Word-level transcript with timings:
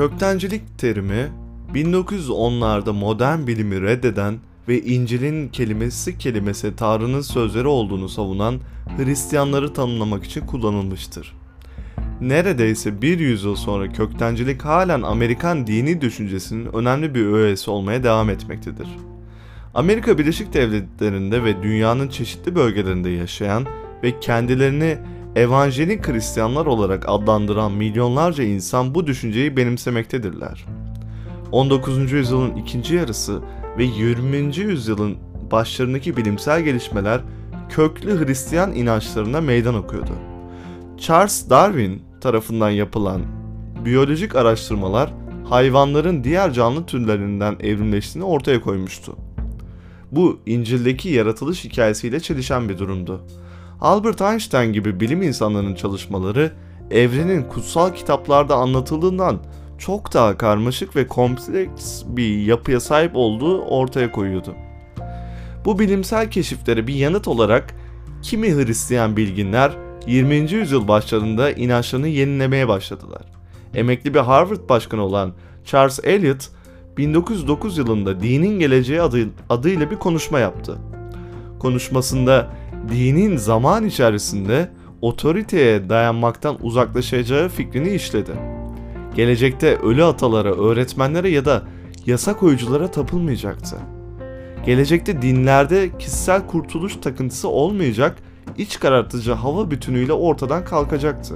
Köktencilik 0.00 0.78
terimi 0.78 1.28
1910'larda 1.74 2.92
modern 2.92 3.46
bilimi 3.46 3.82
reddeden 3.82 4.38
ve 4.68 4.82
İncil'in 4.82 5.48
kelimesi 5.48 6.18
kelimesi 6.18 6.76
Tanrı'nın 6.76 7.20
sözleri 7.20 7.66
olduğunu 7.66 8.08
savunan 8.08 8.60
Hristiyanları 8.96 9.72
tanımlamak 9.72 10.24
için 10.24 10.46
kullanılmıştır. 10.46 11.36
Neredeyse 12.20 13.02
bir 13.02 13.18
yüzyıl 13.18 13.56
sonra 13.56 13.92
köktencilik 13.92 14.64
halen 14.64 15.02
Amerikan 15.02 15.66
dini 15.66 16.00
düşüncesinin 16.00 16.72
önemli 16.74 17.14
bir 17.14 17.26
öğesi 17.26 17.70
olmaya 17.70 18.04
devam 18.04 18.30
etmektedir. 18.30 18.88
Amerika 19.74 20.18
Birleşik 20.18 20.52
Devletleri'nde 20.52 21.44
ve 21.44 21.62
dünyanın 21.62 22.08
çeşitli 22.08 22.54
bölgelerinde 22.54 23.10
yaşayan 23.10 23.66
ve 24.02 24.20
kendilerini 24.20 24.98
evanjelik 25.36 26.08
Hristiyanlar 26.08 26.66
olarak 26.66 27.04
adlandıran 27.08 27.72
milyonlarca 27.72 28.44
insan 28.44 28.94
bu 28.94 29.06
düşünceyi 29.06 29.56
benimsemektedirler. 29.56 30.64
19. 31.52 32.12
yüzyılın 32.12 32.56
ikinci 32.56 32.94
yarısı 32.94 33.40
ve 33.78 33.84
20. 33.84 34.56
yüzyılın 34.56 35.16
başlarındaki 35.50 36.16
bilimsel 36.16 36.62
gelişmeler 36.62 37.20
köklü 37.68 38.26
Hristiyan 38.26 38.72
inançlarına 38.72 39.40
meydan 39.40 39.74
okuyordu. 39.74 40.12
Charles 40.98 41.50
Darwin 41.50 42.02
tarafından 42.20 42.70
yapılan 42.70 43.22
biyolojik 43.84 44.36
araştırmalar 44.36 45.12
hayvanların 45.48 46.24
diğer 46.24 46.52
canlı 46.52 46.86
türlerinden 46.86 47.56
evrimleştiğini 47.60 48.24
ortaya 48.24 48.60
koymuştu. 48.60 49.16
Bu 50.12 50.38
İncil'deki 50.46 51.08
yaratılış 51.08 51.64
hikayesiyle 51.64 52.20
çelişen 52.20 52.68
bir 52.68 52.78
durumdu. 52.78 53.20
Albert 53.80 54.20
Einstein 54.20 54.72
gibi 54.72 55.00
bilim 55.00 55.22
insanlarının 55.22 55.74
çalışmaları 55.74 56.52
evrenin 56.90 57.42
kutsal 57.42 57.94
kitaplarda 57.94 58.54
anlatıldığından 58.54 59.38
çok 59.78 60.14
daha 60.14 60.36
karmaşık 60.36 60.96
ve 60.96 61.06
kompleks 61.06 62.02
bir 62.06 62.38
yapıya 62.38 62.80
sahip 62.80 63.10
olduğu 63.14 63.62
ortaya 63.62 64.12
koyuyordu. 64.12 64.54
Bu 65.64 65.78
bilimsel 65.78 66.30
keşiflere 66.30 66.86
bir 66.86 66.94
yanıt 66.94 67.28
olarak 67.28 67.74
kimi 68.22 68.54
Hristiyan 68.54 69.16
bilginler 69.16 69.72
20. 70.06 70.34
yüzyıl 70.34 70.88
başlarında 70.88 71.50
inançlarını 71.50 72.08
yenilemeye 72.08 72.68
başladılar. 72.68 73.22
Emekli 73.74 74.14
bir 74.14 74.18
Harvard 74.18 74.68
başkanı 74.68 75.02
olan 75.02 75.32
Charles 75.64 76.00
Eliot 76.04 76.48
1909 76.96 77.78
yılında 77.78 78.20
dinin 78.20 78.58
geleceği 78.58 79.02
adı, 79.02 79.28
adıyla 79.48 79.90
bir 79.90 79.96
konuşma 79.96 80.38
yaptı. 80.38 80.78
Konuşmasında 81.58 82.50
dinin 82.90 83.36
zaman 83.36 83.86
içerisinde 83.86 84.70
otoriteye 85.00 85.88
dayanmaktan 85.88 86.56
uzaklaşacağı 86.60 87.48
fikrini 87.48 87.94
işledi. 87.94 88.30
Gelecekte 89.16 89.76
ölü 89.76 90.04
atalara, 90.04 90.54
öğretmenlere 90.54 91.28
ya 91.30 91.44
da 91.44 91.62
yasa 92.06 92.36
koyuculara 92.36 92.90
tapılmayacaktı. 92.90 93.76
Gelecekte 94.66 95.22
dinlerde 95.22 95.98
kişisel 95.98 96.46
kurtuluş 96.46 96.96
takıntısı 96.96 97.48
olmayacak, 97.48 98.16
iç 98.58 98.80
karartıcı 98.80 99.32
hava 99.32 99.70
bütünüyle 99.70 100.12
ortadan 100.12 100.64
kalkacaktı. 100.64 101.34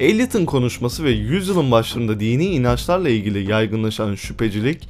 Eliot'ın 0.00 0.46
konuşması 0.46 1.04
ve 1.04 1.10
yüzyılın 1.10 1.70
başlarında 1.70 2.20
dini 2.20 2.46
inançlarla 2.46 3.08
ilgili 3.08 3.50
yaygınlaşan 3.50 4.14
şüphecilik, 4.14 4.88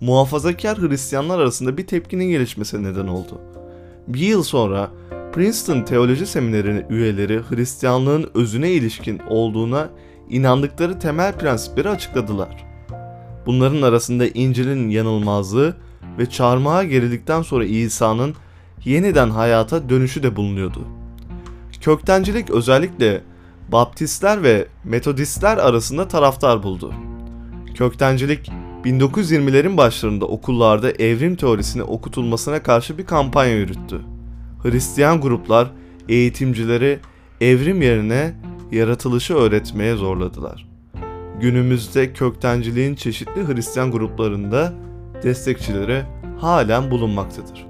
muhafazakar 0.00 0.78
Hristiyanlar 0.78 1.38
arasında 1.38 1.76
bir 1.78 1.86
tepkinin 1.86 2.30
gelişmesine 2.30 2.90
neden 2.90 3.06
oldu. 3.06 3.40
Bir 4.08 4.20
yıl 4.20 4.42
sonra 4.42 4.90
Princeton 5.32 5.82
Teoloji 5.82 6.26
Seminerinin 6.26 6.84
üyeleri 6.90 7.40
Hristiyanlığın 7.50 8.30
özüne 8.34 8.70
ilişkin 8.70 9.20
olduğuna 9.28 9.88
inandıkları 10.28 10.98
temel 10.98 11.32
prensipleri 11.38 11.88
açıkladılar. 11.88 12.64
Bunların 13.46 13.82
arasında 13.82 14.26
İncil'in 14.26 14.88
yanılmazlığı 14.88 15.76
ve 16.18 16.30
çarmıha 16.30 16.84
gerildikten 16.84 17.42
sonra 17.42 17.64
İsa'nın 17.64 18.34
yeniden 18.84 19.30
hayata 19.30 19.88
dönüşü 19.88 20.22
de 20.22 20.36
bulunuyordu. 20.36 20.86
Köktencilik 21.80 22.50
özellikle 22.50 23.22
Baptistler 23.72 24.42
ve 24.42 24.66
Metodistler 24.84 25.56
arasında 25.56 26.08
taraftar 26.08 26.62
buldu. 26.62 26.94
Köktencilik 27.74 28.50
1920'lerin 28.84 29.76
başlarında 29.76 30.26
okullarda 30.26 30.90
evrim 30.90 31.36
teorisini 31.36 31.82
okutulmasına 31.82 32.62
karşı 32.62 32.98
bir 32.98 33.06
kampanya 33.06 33.54
yürüttü. 33.54 34.00
Hristiyan 34.62 35.20
gruplar 35.20 35.70
eğitimcileri 36.08 36.98
evrim 37.40 37.82
yerine 37.82 38.34
yaratılışı 38.72 39.34
öğretmeye 39.34 39.96
zorladılar. 39.96 40.68
Günümüzde 41.40 42.12
köktenciliğin 42.12 42.94
çeşitli 42.94 43.46
Hristiyan 43.48 43.90
gruplarında 43.90 44.72
destekçileri 45.22 46.02
halen 46.38 46.90
bulunmaktadır. 46.90 47.66